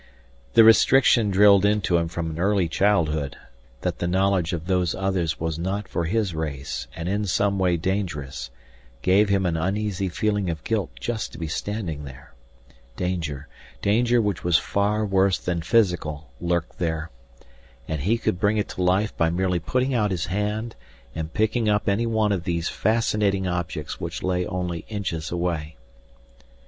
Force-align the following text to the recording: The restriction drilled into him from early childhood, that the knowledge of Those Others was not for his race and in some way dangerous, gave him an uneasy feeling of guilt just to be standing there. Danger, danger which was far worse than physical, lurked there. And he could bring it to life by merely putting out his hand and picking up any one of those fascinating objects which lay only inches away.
The 0.53 0.63
restriction 0.63 1.29
drilled 1.29 1.63
into 1.63 1.97
him 1.99 2.07
from 2.07 2.39
early 2.39 2.67
childhood, 2.67 3.37
that 3.81 3.99
the 3.99 4.07
knowledge 4.07 4.51
of 4.51 4.65
Those 4.65 4.95
Others 4.95 5.39
was 5.39 5.59
not 5.59 5.87
for 5.87 6.05
his 6.05 6.33
race 6.33 6.87
and 6.95 7.07
in 7.07 7.25
some 7.27 7.59
way 7.59 7.77
dangerous, 7.77 8.49
gave 9.03 9.29
him 9.29 9.45
an 9.45 9.55
uneasy 9.55 10.09
feeling 10.09 10.49
of 10.49 10.63
guilt 10.63 10.89
just 10.99 11.31
to 11.33 11.37
be 11.37 11.47
standing 11.47 12.03
there. 12.03 12.33
Danger, 12.97 13.47
danger 13.83 14.19
which 14.23 14.43
was 14.43 14.57
far 14.57 15.05
worse 15.05 15.37
than 15.37 15.61
physical, 15.61 16.31
lurked 16.41 16.79
there. 16.79 17.11
And 17.87 18.01
he 18.01 18.17
could 18.17 18.39
bring 18.39 18.57
it 18.57 18.69
to 18.69 18.81
life 18.81 19.15
by 19.15 19.29
merely 19.29 19.59
putting 19.59 19.93
out 19.93 20.09
his 20.09 20.25
hand 20.25 20.75
and 21.13 21.31
picking 21.31 21.69
up 21.69 21.87
any 21.87 22.07
one 22.07 22.31
of 22.31 22.43
those 22.45 22.69
fascinating 22.69 23.47
objects 23.47 24.01
which 24.01 24.23
lay 24.23 24.47
only 24.47 24.83
inches 24.89 25.29
away. 25.31 25.77